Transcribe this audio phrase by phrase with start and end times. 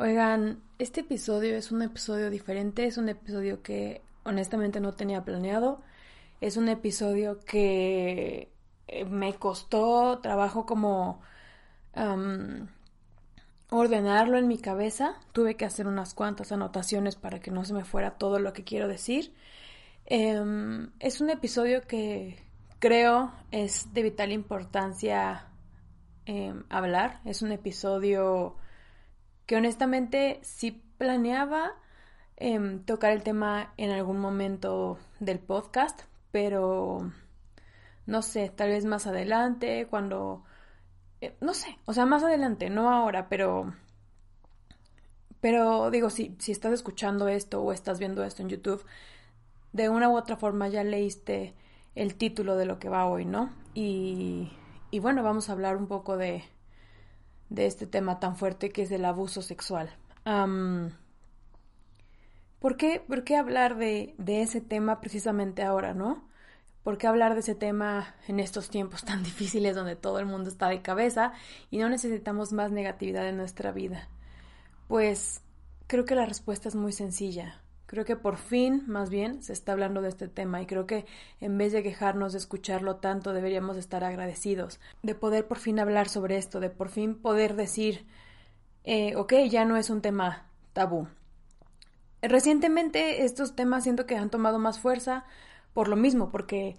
[0.00, 5.82] Oigan, este episodio es un episodio diferente, es un episodio que honestamente no tenía planeado,
[6.40, 8.48] es un episodio que
[8.86, 11.20] eh, me costó trabajo como
[13.70, 15.16] ordenarlo en mi cabeza.
[15.32, 18.62] Tuve que hacer unas cuantas anotaciones para que no se me fuera todo lo que
[18.62, 19.34] quiero decir.
[20.06, 22.38] Em, es un episodio que
[22.78, 25.48] creo es de vital importancia
[26.24, 27.20] em, hablar.
[27.24, 28.54] Es un episodio
[29.48, 31.72] que honestamente sí planeaba
[32.36, 37.10] em, tocar el tema en algún momento del podcast, pero
[38.04, 40.44] no sé, tal vez más adelante, cuando
[41.22, 43.74] eh, no sé, o sea, más adelante, no ahora, pero...
[45.40, 48.84] Pero digo, si, si estás escuchando esto o estás viendo esto en YouTube,
[49.72, 51.54] de una u otra forma ya leíste
[51.94, 53.50] el título de lo que va hoy, ¿no?
[53.72, 54.52] Y,
[54.90, 56.44] y bueno, vamos a hablar un poco de,
[57.50, 59.90] de este tema tan fuerte que es el abuso sexual.
[62.58, 66.28] ¿por, qué, ¿Por qué hablar de, de ese tema precisamente ahora, no?
[66.82, 70.48] ¿Por qué hablar de ese tema en estos tiempos tan difíciles donde todo el mundo
[70.48, 71.32] está de cabeza
[71.70, 74.08] y no necesitamos más negatividad en nuestra vida?
[74.86, 75.42] Pues
[75.86, 77.62] creo que la respuesta es muy sencilla.
[77.88, 81.06] Creo que por fin, más bien, se está hablando de este tema y creo que
[81.40, 86.10] en vez de quejarnos de escucharlo tanto, deberíamos estar agradecidos de poder por fin hablar
[86.10, 88.04] sobre esto, de por fin poder decir,
[88.84, 91.08] eh, ok, ya no es un tema tabú.
[92.20, 95.24] Recientemente estos temas siento que han tomado más fuerza,
[95.72, 96.76] por lo mismo, porque,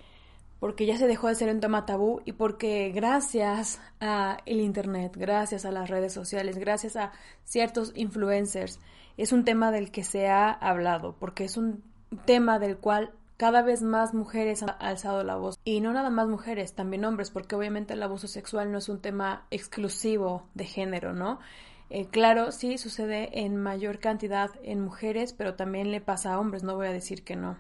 [0.60, 5.66] porque ya se dejó de ser un tema tabú y porque gracias a internet, gracias
[5.66, 7.14] a las redes sociales, gracias a
[7.46, 8.80] ciertos influencers,
[9.24, 11.84] es un tema del que se ha hablado, porque es un
[12.26, 15.58] tema del cual cada vez más mujeres han alzado la voz.
[15.64, 19.02] Y no nada más mujeres, también hombres, porque obviamente el abuso sexual no es un
[19.02, 21.40] tema exclusivo de género, ¿no?
[21.90, 26.64] Eh, claro, sí sucede en mayor cantidad en mujeres, pero también le pasa a hombres,
[26.64, 27.58] no voy a decir que no.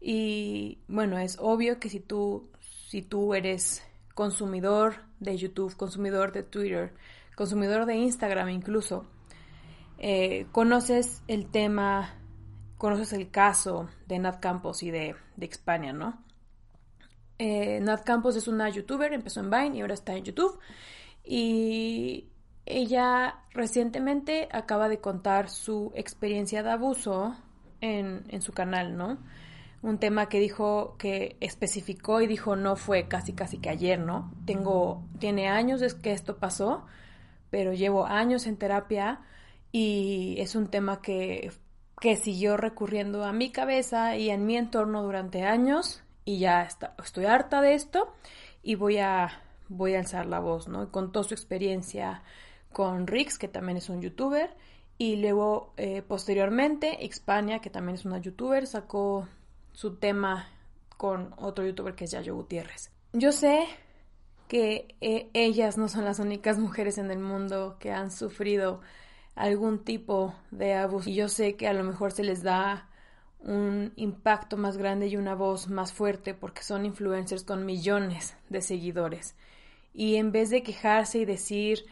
[0.00, 2.48] Y bueno, es obvio que si tú,
[2.88, 3.82] si tú eres
[4.14, 6.94] consumidor de YouTube, consumidor de Twitter,
[7.36, 9.06] consumidor de Instagram incluso,
[10.00, 12.14] eh, conoces el tema,
[12.78, 16.24] conoces el caso de Nat Campos y de, de Xpania, ¿no?
[17.38, 20.58] Eh, Nat Campos es una youtuber, empezó en Vine y ahora está en YouTube.
[21.22, 22.30] Y
[22.66, 27.36] ella recientemente acaba de contar su experiencia de abuso
[27.80, 29.18] en, en su canal, ¿no?
[29.82, 34.32] un tema que dijo, que especificó y dijo no fue casi casi que ayer, ¿no?
[34.44, 36.84] Tengo, tiene años desde que esto pasó,
[37.50, 39.20] pero llevo años en terapia
[39.72, 41.52] y es un tema que,
[42.00, 46.68] que siguió recurriendo a mi cabeza y en mi entorno durante años y ya
[47.02, 48.12] estoy harta de esto
[48.62, 50.90] y voy a, voy a alzar la voz, ¿no?
[50.90, 52.22] Contó su experiencia
[52.72, 54.54] con Rix, que también es un youtuber,
[54.98, 59.26] y luego eh, posteriormente Xpania, que también es una youtuber, sacó
[59.72, 60.48] su tema
[60.96, 62.90] con otro youtuber que es Yayo Gutiérrez.
[63.12, 63.66] Yo sé
[64.46, 68.80] que eh, ellas no son las únicas mujeres en el mundo que han sufrido
[69.34, 72.88] algún tipo de abuso y yo sé que a lo mejor se les da
[73.40, 78.60] un impacto más grande y una voz más fuerte porque son influencers con millones de
[78.60, 79.34] seguidores.
[79.94, 81.84] Y en vez de quejarse y decir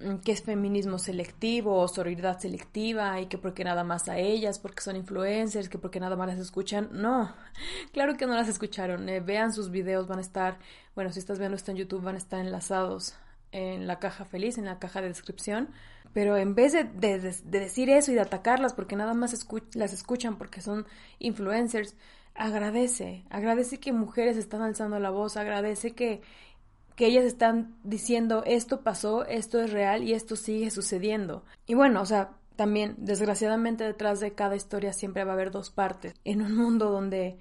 [0.00, 4.58] Mm, que es feminismo selectivo o sororidad selectiva y que porque nada más a ellas,
[4.58, 6.88] porque son influencers, que porque nada más las escuchan.
[6.92, 7.34] No,
[7.92, 9.08] claro que no las escucharon.
[9.08, 10.58] Eh, vean sus videos, van a estar,
[10.94, 13.14] bueno, si estás viendo esto en YouTube, van a estar enlazados
[13.52, 15.68] en la caja feliz, en la caja de descripción.
[16.12, 20.60] Pero en vez de, decir eso y de atacarlas porque nada más las escuchan porque
[20.60, 20.86] son
[21.18, 21.94] influencers,
[22.34, 26.22] agradece, agradece que mujeres están alzando la voz, agradece que
[27.00, 31.44] que ellas están diciendo esto pasó, esto es real y esto sigue sucediendo.
[31.66, 35.70] Y bueno, o sea, también desgraciadamente detrás de cada historia siempre va a haber dos
[35.70, 36.12] partes.
[36.26, 37.38] En un mundo donde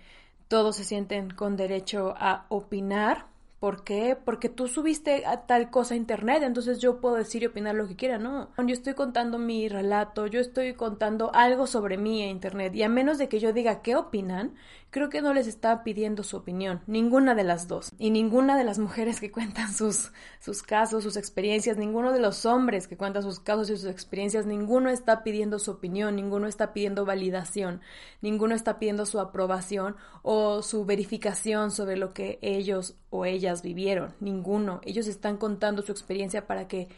[0.47, 3.25] todos se sienten con derecho a opinar,
[3.59, 4.15] ¿Por qué?
[4.15, 7.89] Porque tú subiste a tal cosa a internet, entonces yo puedo decir y opinar lo
[7.89, 8.17] que quiera.
[8.17, 12.83] No, yo estoy contando mi relato, yo estoy contando algo sobre mí a internet y
[12.83, 14.55] a menos de que yo diga qué opinan,
[14.89, 17.91] creo que no les está pidiendo su opinión, ninguna de las dos.
[17.97, 22.45] Y ninguna de las mujeres que cuentan sus, sus casos, sus experiencias, ninguno de los
[22.45, 26.73] hombres que cuentan sus casos y sus experiencias, ninguno está pidiendo su opinión, ninguno está
[26.73, 27.81] pidiendo validación,
[28.21, 34.13] ninguno está pidiendo su aprobación o su verificación sobre lo que ellos o ellas vivieron,
[34.19, 34.81] ninguno.
[34.83, 36.89] Ellos están contando su experiencia para que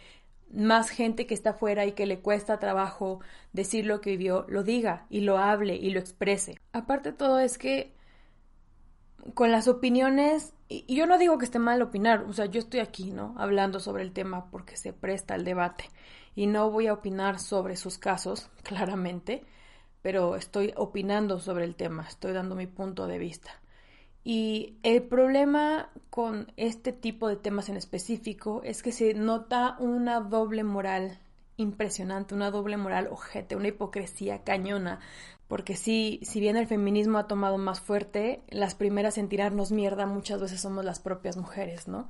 [0.53, 3.19] más gente que está afuera y que le cuesta trabajo
[3.53, 6.59] decir lo que vivió, lo diga y lo hable y lo exprese.
[6.73, 7.93] Aparte de todo es que
[9.33, 12.79] con las opiniones, y yo no digo que esté mal opinar, o sea, yo estoy
[12.79, 13.35] aquí, ¿no?
[13.37, 15.85] Hablando sobre el tema porque se presta el debate
[16.35, 19.45] y no voy a opinar sobre sus casos, claramente,
[20.01, 23.60] pero estoy opinando sobre el tema, estoy dando mi punto de vista.
[24.23, 30.19] Y el problema con este tipo de temas en específico es que se nota una
[30.19, 31.19] doble moral
[31.57, 34.99] impresionante, una doble moral ojete, una hipocresía cañona.
[35.47, 40.05] Porque sí, si bien el feminismo ha tomado más fuerte, las primeras en tirarnos mierda
[40.05, 42.07] muchas veces somos las propias mujeres, ¿no?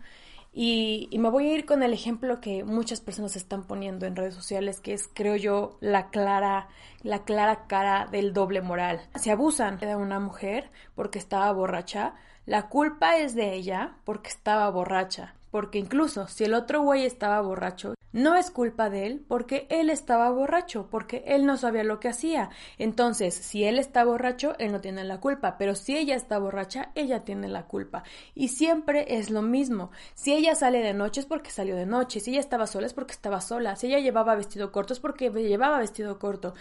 [0.53, 4.17] Y, y, me voy a ir con el ejemplo que muchas personas están poniendo en
[4.17, 6.67] redes sociales, que es, creo yo, la clara,
[7.03, 9.01] la clara cara del doble moral.
[9.15, 12.15] Se abusan de una mujer porque estaba borracha,
[12.45, 15.35] la culpa es de ella porque estaba borracha.
[15.51, 19.89] Porque incluso si el otro güey estaba borracho, no es culpa de él porque él
[19.89, 22.49] estaba borracho, porque él no sabía lo que hacía.
[22.77, 26.91] Entonces, si él está borracho, él no tiene la culpa, pero si ella está borracha,
[26.95, 28.03] ella tiene la culpa.
[28.35, 29.91] Y siempre es lo mismo.
[30.13, 32.93] Si ella sale de noche es porque salió de noche, si ella estaba sola es
[32.93, 36.53] porque estaba sola, si ella llevaba vestido corto es porque llevaba vestido corto.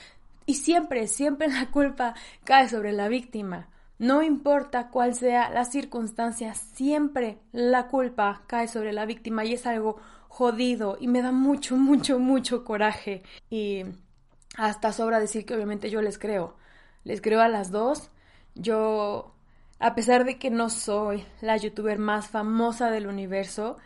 [0.47, 2.15] Y siempre, siempre la culpa
[2.45, 3.69] cae sobre la víctima.
[4.01, 9.67] No importa cuál sea la circunstancia, siempre la culpa cae sobre la víctima y es
[9.67, 9.99] algo
[10.29, 13.23] jodido y me da mucho, mucho, mucho coraje.
[13.51, 13.85] Y
[14.57, 16.57] hasta sobra decir que obviamente yo les creo.
[17.05, 18.11] Les creo a las dos.
[18.55, 19.35] Yo,
[19.79, 23.77] a pesar de que no soy la youtuber más famosa del universo,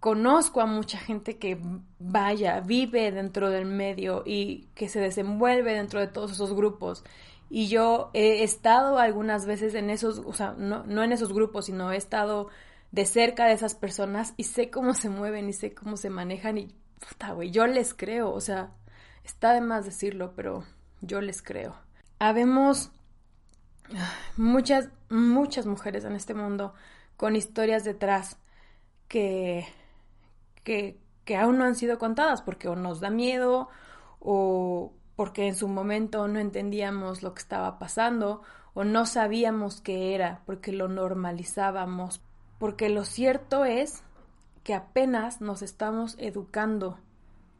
[0.00, 1.56] conozco a mucha gente que
[2.00, 7.04] vaya, vive dentro del medio y que se desenvuelve dentro de todos esos grupos.
[7.48, 11.66] Y yo he estado algunas veces en esos, o sea, no, no en esos grupos,
[11.66, 12.48] sino he estado
[12.90, 16.58] de cerca de esas personas y sé cómo se mueven y sé cómo se manejan
[16.58, 16.74] y
[17.08, 18.72] puta, güey, yo les creo, o sea,
[19.24, 20.64] está de más decirlo, pero
[21.00, 21.76] yo les creo.
[22.18, 22.90] Habemos
[24.36, 26.74] muchas, muchas mujeres en este mundo
[27.16, 28.38] con historias detrás
[29.08, 29.66] que,
[30.64, 33.68] que, que aún no han sido contadas porque o nos da miedo
[34.20, 38.42] o, porque en su momento no entendíamos lo que estaba pasando
[38.74, 42.20] o no sabíamos qué era porque lo normalizábamos.
[42.58, 44.02] Porque lo cierto es
[44.62, 46.98] que apenas nos estamos educando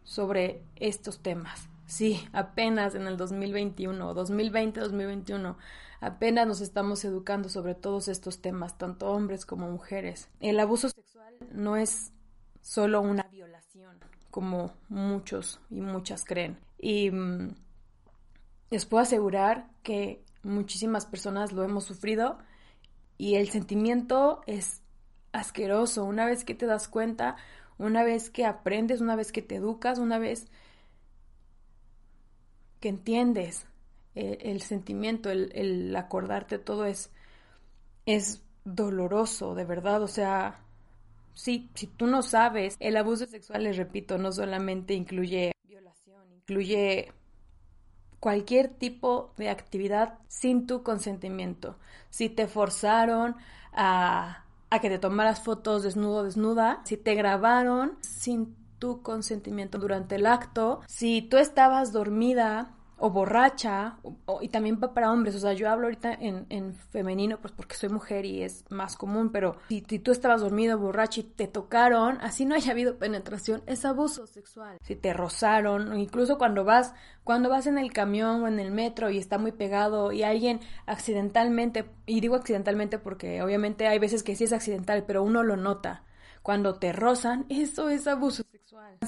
[0.05, 1.69] sobre estos temas.
[1.87, 5.57] Sí, apenas en el 2021, 2020, 2021,
[6.01, 10.29] apenas nos estamos educando sobre todos estos temas, tanto hombres como mujeres.
[10.41, 12.13] El abuso sexual no es
[12.61, 13.99] solo una violación,
[14.31, 16.59] como muchos y muchas creen.
[16.79, 17.55] Y mm,
[18.71, 22.39] les puedo asegurar que muchísimas personas lo hemos sufrido
[23.19, 24.83] y el sentimiento es
[25.33, 26.05] asqueroso.
[26.05, 27.37] Una vez que te das cuenta,
[27.79, 30.49] una vez que aprendes, una vez que te educas, una vez
[32.81, 33.67] que entiendes
[34.15, 37.11] eh, el, sentimiento, el, el, acordarte, todo es,
[38.07, 40.03] es doloroso, de verdad.
[40.03, 40.61] O sea,
[41.35, 45.53] sí, si tú no sabes, el abuso sexual, les repito, no solamente incluye
[46.49, 47.13] incluye
[48.21, 51.77] cualquier tipo de actividad sin tu consentimiento.
[52.11, 53.35] Si te forzaron
[53.73, 60.15] a, a que te tomaras fotos desnudo desnuda, si te grabaron sin tu consentimiento durante
[60.15, 63.99] el acto, si tú estabas dormida o borracha,
[64.41, 67.91] y también para hombres, o sea, yo hablo ahorita en, en femenino, pues porque soy
[67.91, 72.47] mujer y es más común, pero si, tú estabas dormido, borracha y te tocaron, así
[72.47, 74.79] no haya habido penetración, es abuso sexual.
[74.81, 79.11] Si te rozaron, incluso cuando vas, cuando vas en el camión o en el metro
[79.11, 84.37] y está muy pegado y alguien accidentalmente, y digo accidentalmente porque obviamente hay veces que
[84.37, 86.05] sí es accidental, pero uno lo nota.
[86.43, 88.45] Cuando te rozan, eso es abuso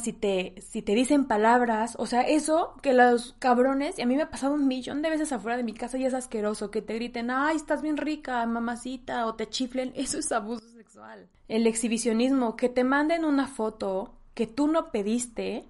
[0.02, 4.16] si te, si te dicen palabras, o sea, eso que los cabrones, y a mí
[4.16, 6.82] me ha pasado un millón de veces afuera de mi casa y es asqueroso, que
[6.82, 11.28] te griten, ay, estás bien rica, mamacita, o te chiflen, eso es abuso sexual.
[11.48, 15.64] El exhibicionismo, que te manden una foto que tú no pediste,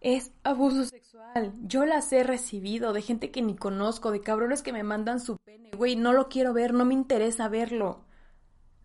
[0.00, 1.52] es abuso sexual.
[1.62, 5.36] Yo las he recibido de gente que ni conozco, de cabrones que me mandan su
[5.36, 5.70] pene.
[5.76, 8.04] Güey, no lo quiero ver, no me interesa verlo.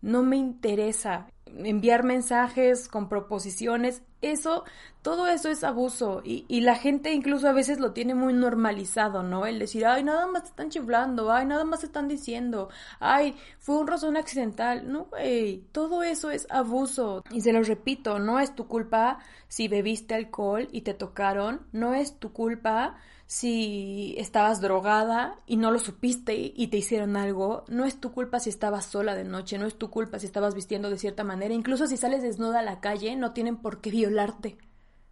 [0.02, 4.64] No me interesa enviar mensajes con proposiciones, eso,
[5.02, 6.22] todo eso es abuso.
[6.24, 9.46] Y, y, la gente incluso a veces lo tiene muy normalizado, ¿no?
[9.46, 12.68] El decir, ay, nada más están chiflando, ay, nada más están diciendo,
[13.00, 17.22] ay, fue un razón accidental, no, güey, todo eso es abuso.
[17.30, 19.18] Y se lo repito, no es tu culpa
[19.48, 22.96] si bebiste alcohol y te tocaron, no es tu culpa
[23.34, 28.38] si estabas drogada y no lo supiste y te hicieron algo, no es tu culpa
[28.38, 31.52] si estabas sola de noche, no es tu culpa si estabas vistiendo de cierta manera,
[31.52, 34.56] incluso si sales desnuda a la calle, no tienen por qué violarte,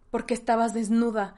[0.09, 1.35] porque estabas desnuda,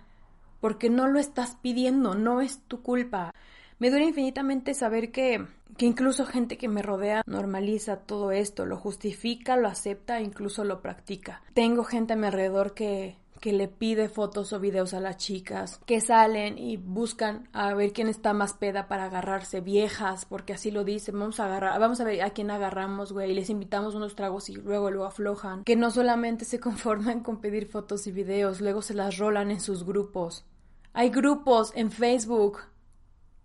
[0.59, 3.33] porque no lo estás pidiendo, no es tu culpa.
[3.79, 5.43] Me duele infinitamente saber que,
[5.77, 10.83] que incluso gente que me rodea normaliza todo esto, lo justifica, lo acepta incluso lo
[10.83, 11.41] practica.
[11.55, 15.79] Tengo gente a mi alrededor que, que le pide fotos o videos a las chicas,
[15.85, 20.71] que salen y buscan a ver quién está más peda para agarrarse viejas, porque así
[20.71, 23.95] lo dicen, vamos a agarrar, vamos a ver a quién agarramos, güey, y les invitamos
[23.95, 28.11] unos tragos y luego lo aflojan, que no solamente se conforman con pedir fotos y
[28.11, 30.45] videos, luego se las rolan en sus grupos.
[30.93, 32.59] Hay grupos en Facebook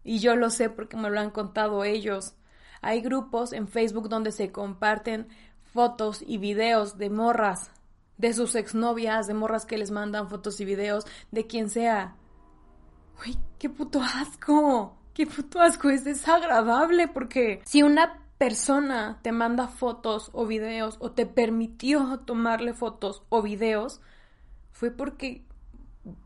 [0.04, 2.34] y yo lo sé porque me lo han contado ellos.
[2.80, 5.28] Hay grupos en Facebook donde se comparten
[5.72, 7.70] fotos y videos de morras
[8.20, 12.16] de sus exnovias, de morras que les mandan fotos y videos, de quien sea.
[13.24, 14.96] Uy, qué puto asco.
[15.14, 15.88] Qué puto asco.
[15.88, 22.74] Es desagradable porque si una persona te manda fotos o videos o te permitió tomarle
[22.74, 24.02] fotos o videos,
[24.70, 25.44] fue porque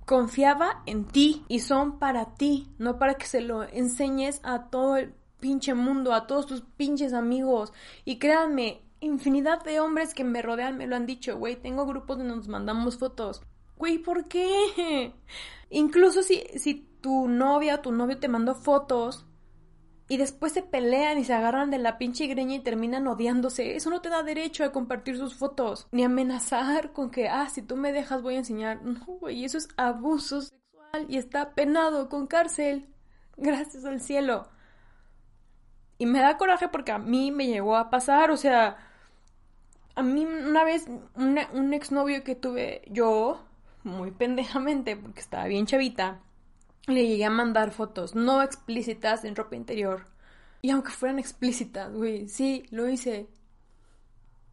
[0.04, 4.96] confiaba en ti y son para ti, no para que se lo enseñes a todo
[4.96, 7.72] el pinche mundo, a todos tus pinches amigos.
[8.04, 12.18] Y créanme, infinidad de hombres que me rodean me lo han dicho, güey, tengo grupos
[12.18, 13.42] donde nos mandamos fotos.
[13.76, 15.14] Güey, ¿por qué?
[15.70, 19.26] Incluso si, si tu novia o tu novio te mandó fotos
[20.08, 23.90] y después se pelean y se agarran de la pinche greña y terminan odiándose, eso
[23.90, 27.76] no te da derecho a compartir sus fotos, ni amenazar con que, ah, si tú
[27.76, 28.82] me dejas voy a enseñar.
[28.82, 32.88] No, güey, eso es abuso sexual y está penado con cárcel.
[33.36, 34.48] Gracias al cielo.
[35.98, 38.76] Y me da coraje porque a mí me llegó a pasar, o sea,
[39.94, 40.86] a mí una vez
[41.16, 43.44] un exnovio que tuve yo,
[43.82, 46.20] muy pendejamente, porque estaba bien chavita,
[46.86, 50.06] le llegué a mandar fotos no explícitas en ropa interior.
[50.62, 53.28] Y aunque fueran explícitas, güey, sí, lo hice.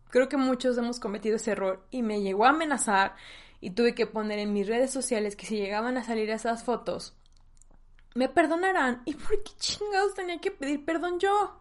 [0.09, 3.15] Creo que muchos hemos cometido ese error y me llegó a amenazar
[3.61, 7.15] y tuve que poner en mis redes sociales que si llegaban a salir esas fotos,
[8.13, 9.03] me perdonarán.
[9.05, 11.57] ¿Y por qué chingados tenía que pedir perdón yo?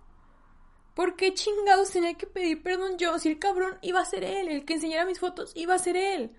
[1.01, 3.19] ¿Por qué chingados tenía que pedir perdón yo?
[3.19, 5.97] Si el cabrón iba a ser él, el que enseñara mis fotos iba a ser
[5.97, 6.37] él.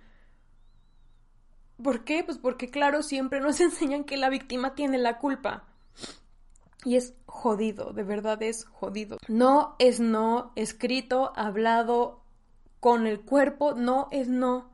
[1.83, 2.23] ¿Por qué?
[2.23, 5.65] Pues porque claro, siempre nos enseñan que la víctima tiene la culpa.
[6.85, 9.17] Y es jodido, de verdad es jodido.
[9.27, 12.21] No es no, escrito, hablado,
[12.79, 14.70] con el cuerpo, no es no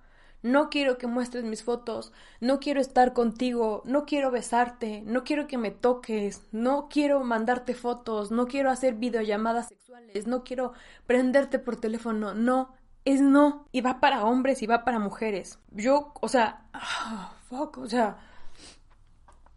[0.47, 5.47] no quiero que muestres mis fotos, no quiero estar contigo, no quiero besarte, no quiero
[5.47, 10.73] que me toques, no quiero mandarte fotos, no quiero hacer videollamadas sexuales, no quiero
[11.05, 12.73] prenderte por teléfono, no,
[13.05, 13.67] es no.
[13.71, 15.59] Y va para hombres y va para mujeres.
[15.71, 18.17] Yo, o sea, ah, fuck, o sea,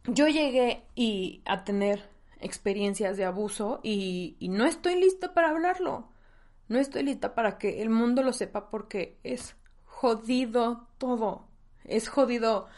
[0.05, 2.09] yo llegué y a tener
[2.41, 6.09] experiencias de abuso y no estoy lista para hablarlo.
[6.69, 9.57] No estoy lista para que el mundo lo sepa porque es
[10.01, 11.45] jodido todo.
[11.85, 12.69] Es jodido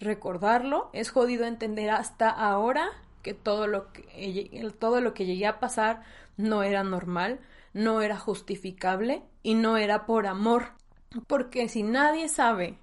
[0.00, 2.88] recordarlo, es jodido entender hasta ahora
[3.22, 6.02] que todo lo que, todo lo que llegué a pasar
[6.36, 7.38] no era normal,
[7.72, 10.72] no era justificable y no era por amor.
[11.28, 12.78] Porque si nadie sabe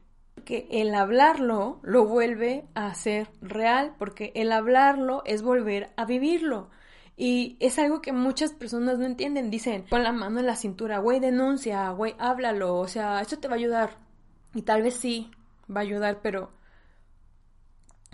[0.46, 6.70] que el hablarlo lo vuelve a ser real, porque el hablarlo es volver a vivirlo.
[7.22, 9.50] Y es algo que muchas personas no entienden.
[9.50, 12.78] Dicen, pon la mano en la cintura, güey, denuncia, güey, háblalo.
[12.78, 13.98] O sea, esto te va a ayudar.
[14.54, 15.30] Y tal vez sí
[15.70, 16.54] va a ayudar, pero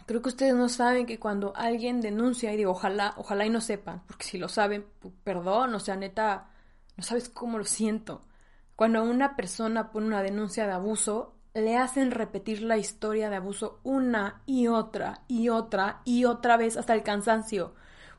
[0.07, 3.61] creo que ustedes no saben que cuando alguien denuncia, y digo, ojalá, ojalá y no
[3.61, 4.87] sepan, porque si lo saben,
[5.23, 6.49] perdón, o sea, neta,
[6.97, 8.23] no sabes cómo lo siento.
[8.75, 13.81] Cuando una persona pone una denuncia de abuso, le hacen repetir la historia de abuso
[13.83, 17.75] una y otra y otra y otra vez hasta el cansancio.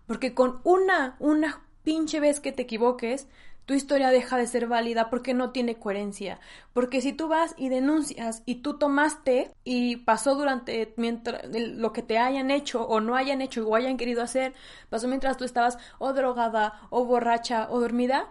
[0.06, 3.28] Porque con una, una pinche vez que te equivoques,
[3.66, 6.38] tu historia deja de ser válida porque no tiene coherencia.
[6.72, 12.02] Porque si tú vas y denuncias y tú tomaste y pasó durante mientras lo que
[12.02, 14.54] te hayan hecho o no hayan hecho o hayan querido hacer,
[14.88, 18.30] pasó mientras tú estabas o drogada o borracha o dormida,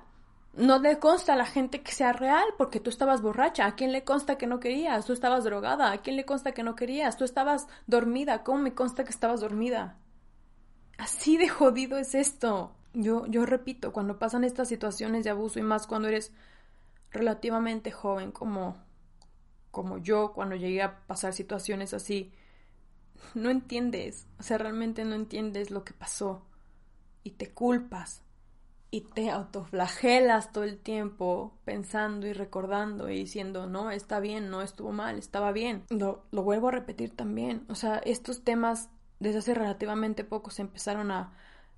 [0.53, 3.65] no le consta a la gente que sea real porque tú estabas borracha.
[3.65, 5.05] ¿A quién le consta que no querías?
[5.05, 5.91] Tú estabas drogada.
[5.91, 7.17] ¿A quién le consta que no querías?
[7.17, 8.43] Tú estabas dormida.
[8.43, 9.97] ¿Cómo me consta que estabas dormida?
[10.97, 12.71] Así de jodido es esto.
[12.93, 16.31] Yo, yo repito, cuando pasan estas situaciones de abuso y más cuando eres
[17.11, 18.77] relativamente joven como,
[19.71, 22.31] como yo cuando llegué a pasar situaciones así,
[23.33, 26.45] no entiendes, o sea, realmente no entiendes lo que pasó
[27.23, 28.21] y te culpas
[28.91, 34.61] y te autoflagelas todo el tiempo pensando y recordando y diciendo, no, está bien, no
[34.61, 35.83] estuvo mal, estaba bien.
[35.89, 40.61] Lo, lo vuelvo a repetir también, o sea, estos temas desde hace relativamente poco se
[40.61, 41.33] empezaron a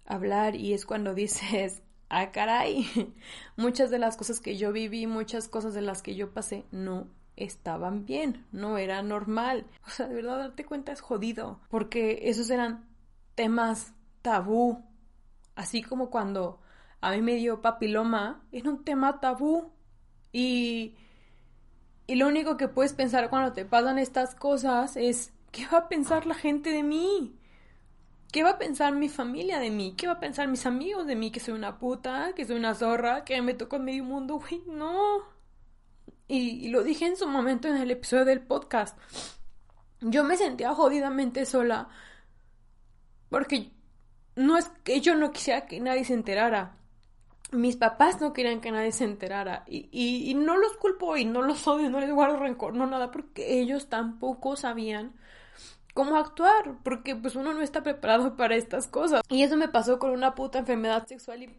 [0.05, 2.87] hablar y es cuando dices, ah, caray,
[3.57, 7.07] muchas de las cosas que yo viví, muchas cosas de las que yo pasé, no
[7.35, 9.65] estaban bien, no era normal.
[9.85, 12.87] O sea, de verdad darte cuenta es jodido, porque esos eran
[13.35, 14.83] temas tabú,
[15.55, 16.59] así como cuando
[16.99, 19.71] a mí me dio papiloma, era un tema tabú
[20.31, 20.95] y
[22.07, 25.89] y lo único que puedes pensar cuando te pasan estas cosas es ¿qué va a
[25.89, 27.35] pensar la gente de mí?
[28.31, 29.95] ¿Qué va a pensar mi familia de mí?
[29.97, 31.31] ¿Qué va a pensar mis amigos de mí?
[31.31, 35.23] Que soy una puta, que soy una zorra, que me tocó medio mundo, güey, no.
[36.27, 38.99] Y, lo dije en su momento en el episodio del podcast.
[40.01, 41.89] Yo me sentía jodidamente sola.
[43.29, 43.71] Porque
[44.35, 46.77] no es que yo no quisiera que nadie se enterara.
[47.51, 49.63] Mis papás no querían que nadie se enterara.
[49.67, 52.85] Y, y, y no los culpo y no los odio, no les guardo rencor, no
[52.85, 55.15] nada, porque ellos tampoco sabían
[55.97, 59.23] cómo actuar, porque pues uno no está preparado para estas cosas.
[59.29, 61.57] Y eso me pasó con una puta enfermedad sexual y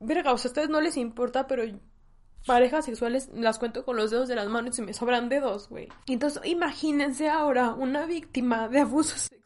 [0.00, 1.62] verga, o sea, a ustedes no les importa, pero
[2.44, 5.88] parejas sexuales las cuento con los dedos de las manos y me sobran dedos, güey.
[6.08, 9.41] Entonces, imagínense ahora una víctima de abuso sexual.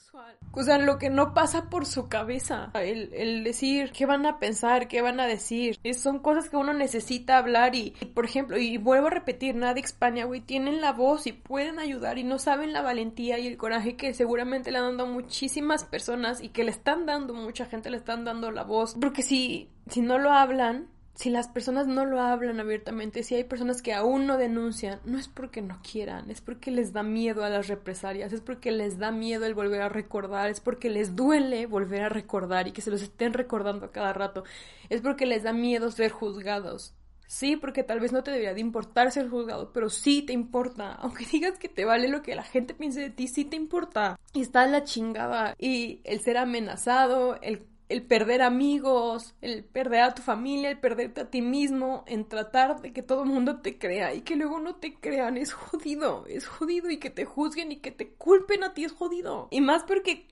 [0.53, 2.71] O sea, lo que no pasa por su cabeza.
[2.75, 5.79] El, el decir qué van a pensar, qué van a decir.
[5.95, 10.25] son cosas que uno necesita hablar y, por ejemplo, y vuelvo a repetir, Nadie España,
[10.25, 13.97] güey, tienen la voz y pueden ayudar y no saben la valentía y el coraje
[13.97, 17.99] que seguramente le han dado muchísimas personas y que le están dando, mucha gente le
[17.99, 18.97] están dando la voz.
[18.99, 23.45] Porque si, si no lo hablan, si las personas no lo hablan abiertamente, si hay
[23.45, 27.43] personas que aún no denuncian, no es porque no quieran, es porque les da miedo
[27.43, 31.17] a las represalias, es porque les da miedo el volver a recordar, es porque les
[31.17, 34.45] duele volver a recordar y que se los estén recordando a cada rato,
[34.91, 36.95] es porque les da miedo ser juzgados.
[37.29, 40.93] Sí, porque tal vez no te debería de importar ser juzgado, pero sí te importa.
[41.01, 44.19] Aunque digas que te vale lo que la gente piense de ti, sí te importa.
[44.33, 45.57] Y está la chingada.
[45.59, 51.21] Y el ser amenazado, el el perder amigos, el perder a tu familia, el perderte
[51.21, 54.59] a ti mismo, en tratar de que todo el mundo te crea y que luego
[54.59, 58.65] no te crean, es jodido, es jodido y que te juzguen y que te culpen
[58.65, 59.49] a ti es jodido.
[59.51, 60.27] Y más porque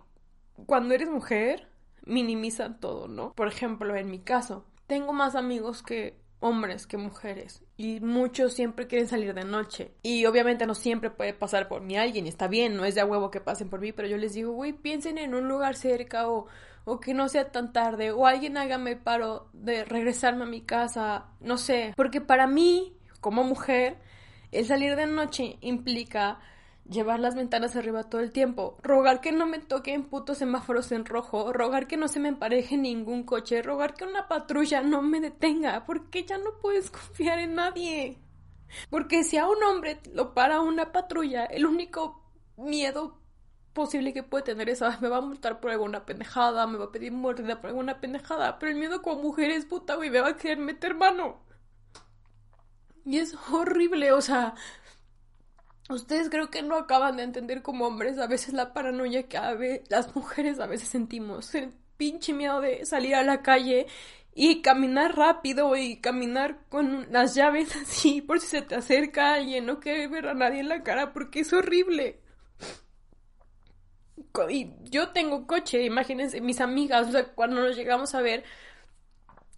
[0.66, 1.68] cuando eres mujer,
[2.04, 3.32] minimizan todo, ¿no?
[3.34, 8.86] Por ejemplo, en mi caso, tengo más amigos que hombres que mujeres y muchos siempre
[8.86, 12.76] quieren salir de noche y obviamente no siempre puede pasar por mí alguien está bien,
[12.76, 15.34] no es de huevo que pasen por mí, pero yo les digo, güey, piensen en
[15.34, 16.46] un lugar cerca o
[16.84, 21.26] o que no sea tan tarde, o alguien hágame paro de regresarme a mi casa,
[21.40, 23.98] no sé, porque para mí, como mujer,
[24.52, 26.38] el salir de noche implica
[26.88, 31.06] llevar las ventanas arriba todo el tiempo, rogar que no me toquen putos semáforos en
[31.06, 35.20] rojo, rogar que no se me empareje ningún coche, rogar que una patrulla no me
[35.20, 38.18] detenga, porque ya no puedes confiar en nadie.
[38.90, 42.22] Porque si a un hombre lo para una patrulla, el único
[42.56, 43.18] miedo
[43.74, 46.92] posible que puede tener esa, me va a multar por alguna pendejada, me va a
[46.92, 50.28] pedir mordida por alguna pendejada, pero el miedo como mujer es puta, güey, me va
[50.28, 51.44] a querer meter mano.
[53.04, 54.54] Y es horrible, o sea,
[55.90, 60.14] ustedes creo que no acaban de entender como hombres a veces la paranoia que las
[60.14, 63.86] mujeres a veces sentimos, el pinche miedo de salir a la calle
[64.34, 69.66] y caminar rápido y caminar con las llaves así por si se te acerca alguien,
[69.66, 72.23] no querer ver a nadie en la cara porque es horrible
[74.50, 78.44] y yo tengo coche, imagínense, mis amigas, o sea, cuando nos llegamos a ver,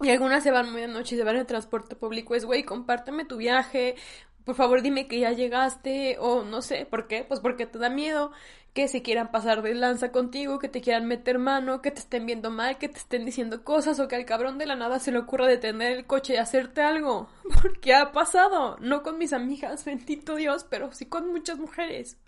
[0.00, 2.64] y algunas se van muy de noche y se van en transporte público, es, güey,
[2.64, 3.96] compárteme tu viaje,
[4.44, 7.24] por favor dime que ya llegaste, o no sé, ¿por qué?
[7.24, 8.32] Pues porque te da miedo
[8.76, 12.26] que se quieran pasar de lanza contigo, que te quieran meter mano, que te estén
[12.26, 15.12] viendo mal, que te estén diciendo cosas, o que al cabrón de la nada se
[15.12, 17.26] le ocurra detener el coche y hacerte algo.
[17.62, 22.18] Porque ha pasado, no con mis amigas, bendito Dios, pero sí con muchas mujeres.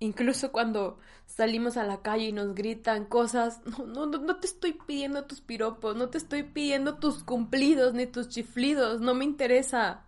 [0.00, 4.72] Incluso cuando salimos a la calle y nos gritan cosas, no, no, no te estoy
[4.72, 10.04] pidiendo tus piropos, no te estoy pidiendo tus cumplidos ni tus chiflidos, no me interesa.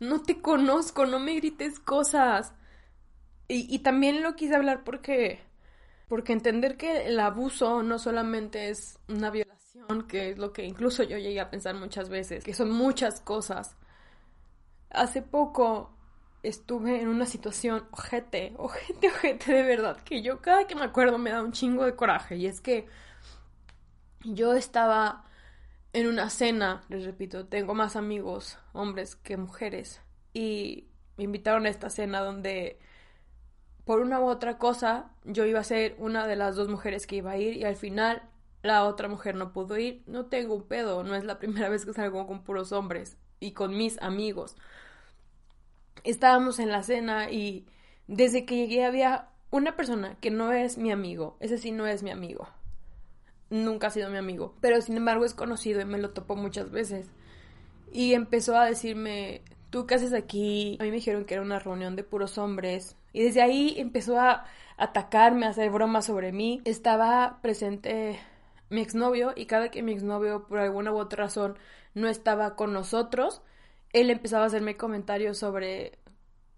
[0.00, 2.52] No te conozco, no me grites cosas.
[3.48, 5.40] Y, y también lo quise hablar porque,
[6.08, 11.02] porque entender que el abuso no solamente es una violación, que es lo que incluso
[11.02, 13.76] yo llegué a pensar muchas veces, que son muchas cosas.
[14.90, 15.95] Hace poco
[16.48, 21.18] estuve en una situación ojete, ojete, ojete de verdad, que yo cada que me acuerdo
[21.18, 22.36] me da un chingo de coraje.
[22.36, 22.86] Y es que
[24.24, 25.24] yo estaba
[25.92, 30.00] en una cena, les repito, tengo más amigos, hombres que mujeres,
[30.32, 32.78] y me invitaron a esta cena donde
[33.84, 37.16] por una u otra cosa yo iba a ser una de las dos mujeres que
[37.16, 38.22] iba a ir y al final
[38.62, 40.02] la otra mujer no pudo ir.
[40.06, 43.52] No tengo un pedo, no es la primera vez que salgo con puros hombres y
[43.52, 44.56] con mis amigos.
[46.06, 47.66] Estábamos en la cena y
[48.06, 52.02] desde que llegué había una persona que no es mi amigo, ese sí no es
[52.02, 52.48] mi amigo.
[53.50, 56.70] Nunca ha sido mi amigo, pero sin embargo es conocido y me lo topó muchas
[56.70, 57.10] veces.
[57.92, 60.76] Y empezó a decirme, ¿tú qué haces aquí?
[60.80, 62.96] A mí me dijeron que era una reunión de puros hombres.
[63.12, 64.44] Y desde ahí empezó a
[64.76, 66.60] atacarme, a hacer bromas sobre mí.
[66.64, 68.18] Estaba presente
[68.68, 71.56] mi exnovio y cada que mi exnovio por alguna u otra razón
[71.94, 73.42] no estaba con nosotros,
[74.00, 75.98] él empezaba a hacerme comentarios sobre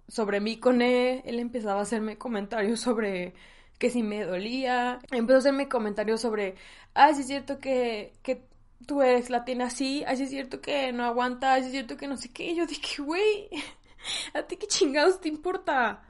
[0.09, 3.35] sobre mí con él, él empezaba a hacerme comentarios sobre
[3.79, 6.57] que si me dolía, empezó a hacerme comentarios sobre,
[6.94, 8.48] ay, sí es cierto que, que
[8.87, 11.72] tu ex la tiene así, ay, sí es cierto que no aguanta, ay, sí es
[11.72, 13.51] cierto que no sé qué, y yo dije, güey,
[14.35, 16.03] a ti qué chingados te importa.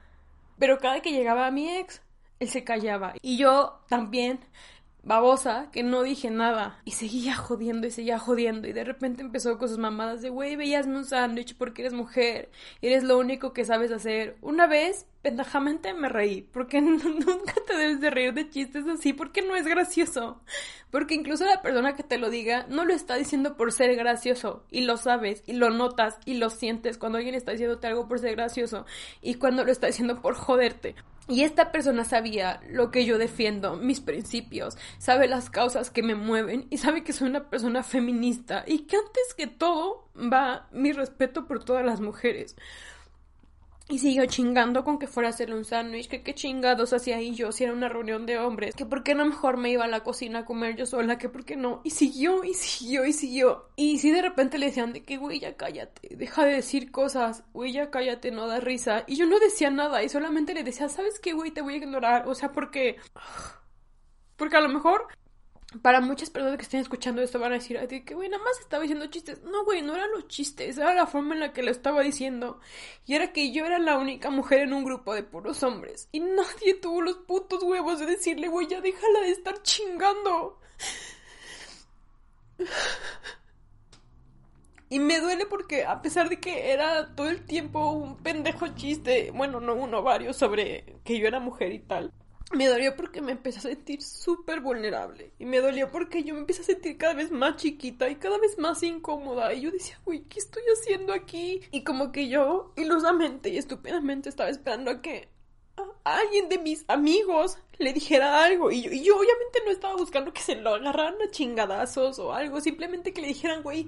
[0.57, 2.01] Pero cada que llegaba a mi ex,
[2.39, 3.13] él se callaba.
[3.21, 4.39] Y yo también
[5.03, 6.79] babosa que no dije nada.
[6.85, 8.67] Y seguía jodiendo y seguía jodiendo.
[8.67, 12.49] Y de repente empezó con sus mamadas de güey, veíasme un sándwich porque eres mujer.
[12.81, 14.37] Eres lo único que sabes hacer.
[14.41, 16.41] Una vez, pendejamente me reí.
[16.41, 19.13] Porque nunca te debes de reír de chistes así.
[19.13, 20.41] Porque no es gracioso.
[20.91, 24.63] Porque incluso la persona que te lo diga no lo está diciendo por ser gracioso.
[24.69, 28.19] Y lo sabes y lo notas y lo sientes cuando alguien está diciéndote algo por
[28.19, 28.85] ser gracioso.
[29.21, 30.95] Y cuando lo está diciendo por joderte.
[31.29, 36.15] Y esta persona sabía lo que yo defiendo, mis principios, sabe las causas que me
[36.15, 40.91] mueven y sabe que soy una persona feminista y que antes que todo va mi
[40.91, 42.55] respeto por todas las mujeres.
[43.91, 47.33] Y siguió chingando con que fuera a hacerle un sándwich, que qué chingados hacía ahí
[47.33, 49.87] yo si era una reunión de hombres, que por qué no mejor me iba a
[49.87, 51.81] la cocina a comer yo sola, que por qué no.
[51.83, 53.65] Y siguió, y siguió, y siguió.
[53.75, 57.43] Y si de repente le decían de que, güey, ya cállate, deja de decir cosas,
[57.51, 59.05] güey, ya cállate, no da risa.
[59.07, 61.49] Y yo no decía nada, y solamente le decía, ¿sabes qué, güey?
[61.49, 62.27] Te voy a ignorar.
[62.27, 62.97] O sea, porque...
[64.35, 65.07] Porque a lo mejor
[65.83, 68.81] para muchas personas que estén escuchando esto van a decir, que güey, nada más estaba
[68.81, 69.43] diciendo chistes.
[69.43, 72.59] No, güey, no eran los chistes, era la forma en la que lo estaba diciendo.
[73.05, 76.09] Y era que yo era la única mujer en un grupo de puros hombres.
[76.11, 80.59] Y nadie tuvo los putos huevos de decirle, güey, ya déjala de estar chingando.
[84.91, 89.29] Y me duele porque a pesar de que era todo el tiempo un pendejo chiste,
[89.31, 92.11] bueno, no uno, varios, sobre que yo era mujer y tal
[92.51, 95.31] me dolió porque me empecé a sentir súper vulnerable.
[95.37, 98.37] Y me dolió porque yo me empecé a sentir cada vez más chiquita y cada
[98.39, 99.53] vez más incómoda.
[99.53, 101.61] Y yo decía, güey, ¿qué estoy haciendo aquí?
[101.71, 105.29] Y como que yo, ilusamente y estúpidamente, estaba esperando a que
[106.03, 108.71] alguien de mis amigos le dijera algo.
[108.71, 112.33] Y yo, y yo obviamente no estaba buscando que se lo agarraran a chingadazos o
[112.33, 112.61] algo.
[112.61, 113.87] Simplemente que le dijeran, güey,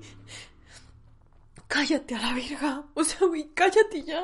[1.68, 2.86] cállate a la verga.
[2.94, 4.24] O sea, güey, cállate ya.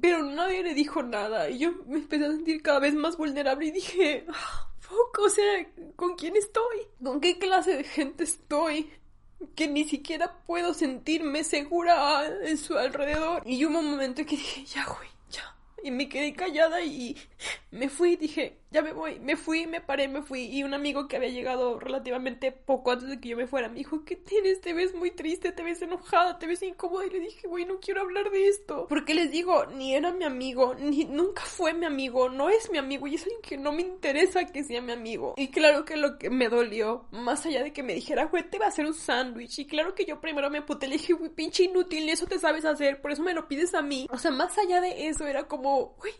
[0.00, 3.66] Pero nadie le dijo nada y yo me empecé a sentir cada vez más vulnerable
[3.66, 4.68] y dije, ah,
[5.18, 6.78] o sea, ¿con quién estoy?
[7.02, 8.90] ¿Con qué clase de gente estoy?
[9.54, 13.42] Que ni siquiera puedo sentirme segura en su alrededor.
[13.46, 15.56] Y hubo un momento que dije, ya, güey, ya.
[15.82, 17.16] Y me quedé callada y
[17.70, 20.44] me fui, dije, ya me voy, me fui, me paré, me fui.
[20.44, 23.76] Y un amigo que había llegado relativamente poco antes de que yo me fuera me
[23.76, 24.60] dijo, ¿qué tienes?
[24.60, 27.06] Te ves muy triste, te ves enojada, te ves incómoda.
[27.06, 28.86] Y le dije, güey, no quiero hablar de esto.
[28.88, 32.78] Porque les digo, ni era mi amigo, ni nunca fue mi amigo, no es mi
[32.78, 33.06] amigo.
[33.06, 35.34] Y es alguien que no me interesa que sea mi amigo.
[35.36, 38.58] Y claro que lo que me dolió, más allá de que me dijera, güey, te
[38.58, 39.58] va a hacer un sándwich.
[39.60, 42.64] Y claro que yo primero me puté, le dije, güey, pinche inútil, eso te sabes
[42.64, 44.06] hacer, por eso me lo pides a mí.
[44.10, 46.12] O sea, más allá de eso, era como, güey,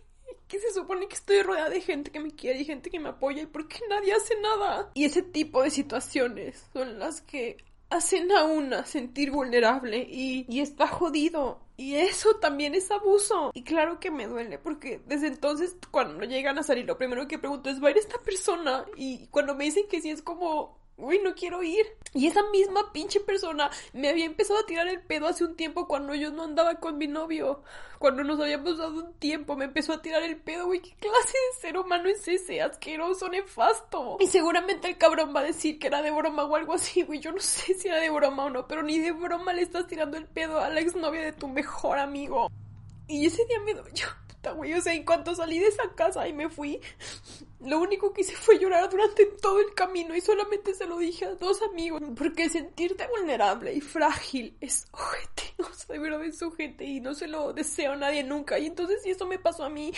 [0.49, 3.11] que se supone que estoy rodeada de gente que me quiere y gente que me
[3.11, 4.91] apoya y por qué nadie hace nada.
[4.95, 7.59] Y ese tipo de situaciones son las que
[7.91, 11.61] hacen a una sentir vulnerable y, y está jodido.
[11.77, 13.53] Y eso también es abuso.
[13.55, 17.39] Y claro que me duele porque desde entonces cuando llegan a salir lo primero que
[17.39, 18.85] pregunto es, ¿va a ir esta persona?
[18.97, 21.87] Y cuando me dicen que sí es como, uy, no quiero ir.
[22.13, 25.87] Y esa misma pinche persona me había empezado a tirar el pedo hace un tiempo
[25.87, 27.63] cuando yo no andaba con mi novio.
[27.99, 30.81] Cuando nos habíamos dado un tiempo, me empezó a tirar el pedo, güey.
[30.81, 32.61] ¿Qué clase de ser humano es ese?
[32.61, 34.17] Asqueroso, nefasto.
[34.21, 37.21] Y seguramente el cabrón va a decir que era de broma o algo así, güey.
[37.21, 39.87] Yo no sé si era de broma o no, pero ni de broma le estás
[39.87, 42.51] tirando el pedo a la exnovia de tu mejor amigo.
[43.07, 44.07] Y ese día me dolió
[44.53, 44.75] güey.
[44.75, 46.81] O sea, en cuanto salí de esa casa y me fui,
[47.61, 51.25] lo único que hice fue llorar durante todo el camino y solamente se lo dije
[51.25, 52.03] a dos amigos.
[52.17, 55.43] Porque sentirte vulnerable y frágil es ojete.
[55.59, 56.41] O sea, de verdad es
[56.81, 58.59] y no se lo deseo a nadie nunca.
[58.59, 59.93] Y entonces, si eso me pasó a mí,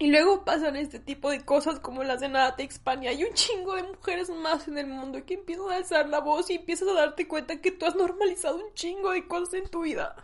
[0.00, 3.10] Y luego pasan este tipo de cosas como las de Nata Hispania.
[3.10, 6.50] Hay un chingo de mujeres más en el mundo que empiezan a alzar la voz
[6.50, 9.82] y empiezas a darte cuenta que tú has normalizado un chingo de cosas en tu
[9.82, 10.16] vida.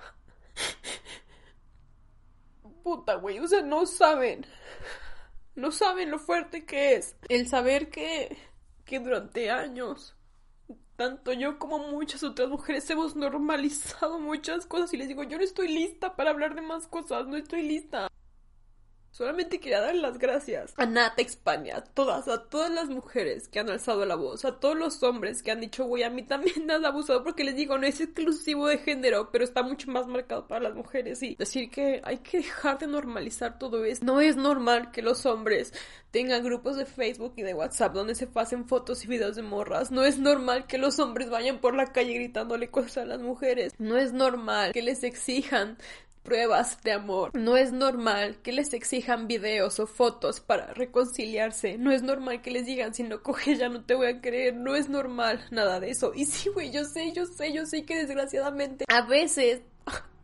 [2.83, 3.39] Puta, güey.
[3.39, 4.47] O sea, no saben.
[5.55, 8.37] No saben lo fuerte que es el saber que,
[8.85, 10.17] que durante años
[11.01, 15.45] tanto yo como muchas otras mujeres hemos normalizado muchas cosas y les digo, yo no
[15.45, 18.10] estoy lista para hablar de más cosas, no estoy lista.
[19.11, 23.59] Solamente quería dar las gracias a Nata España, a todas, a todas las mujeres que
[23.59, 26.67] han alzado la voz, a todos los hombres que han dicho, güey, a mí también
[26.67, 30.07] me has abusado, porque les digo, no es exclusivo de género, pero está mucho más
[30.07, 31.23] marcado para las mujeres.
[31.23, 34.05] Y decir que hay que dejar de normalizar todo esto.
[34.05, 35.73] No es normal que los hombres
[36.11, 39.91] tengan grupos de Facebook y de WhatsApp donde se pasen fotos y videos de morras.
[39.91, 43.75] No es normal que los hombres vayan por la calle gritándole cosas a las mujeres.
[43.79, 45.79] No es normal que les exijan
[46.23, 47.31] pruebas de amor.
[47.35, 51.79] No es normal que les exijan videos o fotos para reconciliarse.
[51.79, 54.55] No es normal que les digan si no coges ya no te voy a creer.
[54.55, 56.13] No es normal nada de eso.
[56.15, 59.63] Y sí, güey, yo sé, yo sé, yo sé que desgraciadamente a veces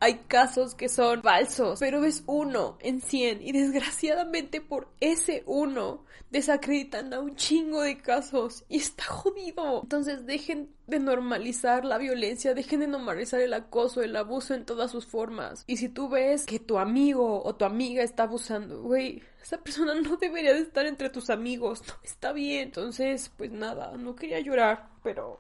[0.00, 6.04] hay casos que son falsos, pero es uno en cien y desgraciadamente por ese uno
[6.30, 9.82] desacreditan a un chingo de casos y está jodido.
[9.82, 14.90] Entonces dejen de normalizar la violencia, dejen de normalizar el acoso, el abuso en todas
[14.90, 15.64] sus formas.
[15.66, 19.94] Y si tú ves que tu amigo o tu amiga está abusando, güey, esa persona
[19.94, 22.64] no debería de estar entre tus amigos, no está bien.
[22.64, 25.38] Entonces, pues nada, no quería llorar, pero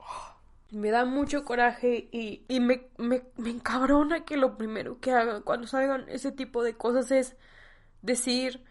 [0.70, 5.42] me da mucho coraje y, y me, me, me encabrona que lo primero que hagan
[5.42, 7.36] cuando salgan ese tipo de cosas es
[8.02, 8.62] decir,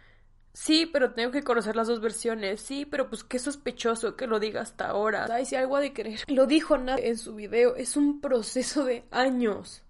[0.53, 4.39] sí, pero tengo que conocer las dos versiones, sí, pero pues qué sospechoso que lo
[4.39, 5.27] diga hasta ahora.
[5.29, 6.19] Ay, si algo de querer.
[6.27, 9.81] Lo dijo Nat en su video, es un proceso de años.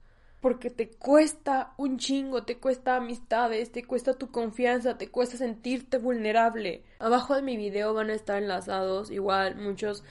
[0.42, 5.98] Porque te cuesta un chingo, te cuesta amistades, te cuesta tu confianza, te cuesta sentirte
[5.98, 6.84] vulnerable.
[7.00, 10.04] Abajo de mi video van a estar enlazados igual muchos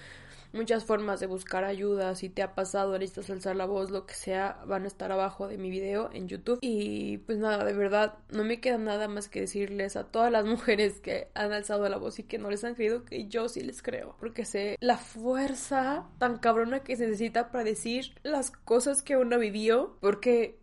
[0.55, 2.15] muchas formas de buscar ayuda.
[2.15, 5.49] Si te ha pasado, necesitas alzar la voz, lo que sea, van a estar abajo
[5.49, 6.59] de mi video en YouTube.
[6.63, 10.45] Y pues nada, de verdad, no me queda nada más que decirles a todas las
[10.47, 13.61] mujeres que han alzado la voz y que no les han creído que yo sí
[13.61, 14.17] les creo.
[14.19, 19.39] Porque sé la fuerza tan cabrona que se necesita para decir las cosas que uno
[19.39, 19.99] vivió.
[20.01, 20.59] Porque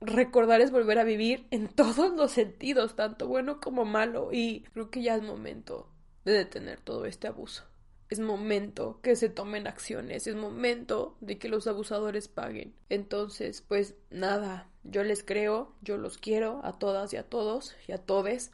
[0.00, 4.28] recordar es volver a vivir en todos los sentidos, tanto bueno como malo.
[4.32, 5.88] Y creo que ya es momento
[6.24, 7.69] de detener todo este abuso
[8.10, 12.74] es momento que se tomen acciones, es momento de que los abusadores paguen.
[12.88, 17.92] Entonces, pues nada, yo les creo, yo los quiero a todas y a todos y
[17.92, 18.50] a todes.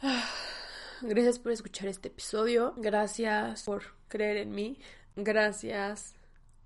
[1.02, 4.80] Gracias por escuchar este episodio, gracias por creer en mí,
[5.14, 6.16] gracias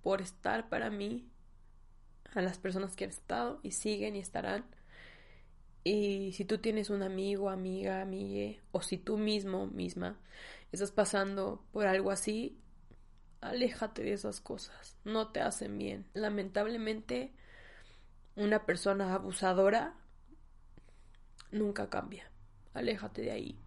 [0.03, 1.29] por estar para mí,
[2.35, 4.65] a las personas que han estado y siguen y estarán.
[5.85, 10.19] Y si tú tienes un amigo, amiga, amigue, o si tú mismo, misma,
[10.71, 12.59] estás pasando por algo así,
[13.41, 16.07] aléjate de esas cosas, no te hacen bien.
[16.15, 17.33] Lamentablemente,
[18.37, 19.95] una persona abusadora
[21.51, 22.31] nunca cambia.
[22.75, 23.59] Aléjate de ahí.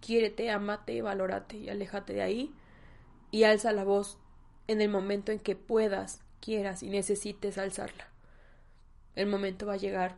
[0.00, 2.54] Quiérete, amate, valórate y aléjate de ahí
[3.30, 4.18] y alza la voz
[4.66, 8.08] en el momento en que puedas, quieras y necesites alzarla.
[9.14, 10.16] El momento va a llegar,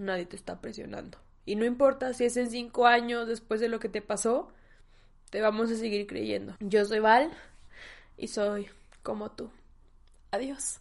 [0.00, 1.18] nadie te está presionando.
[1.46, 4.52] Y no importa si es en cinco años después de lo que te pasó,
[5.30, 6.56] te vamos a seguir creyendo.
[6.60, 7.30] Yo soy Val
[8.16, 8.68] y soy
[9.02, 9.50] como tú.
[10.30, 10.80] Adiós.